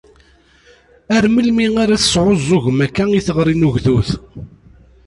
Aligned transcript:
Ar 1.15 1.25
melmi 1.33 1.67
ara 1.83 2.01
tesɛuẓẓugem 2.01 2.79
akka 2.85 3.03
i 3.11 3.19
tiɣri 3.25 3.55
n 3.55 3.67
ugdud? 3.67 4.09